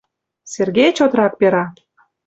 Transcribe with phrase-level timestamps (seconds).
[0.53, 1.65] Сергей чотрак пера: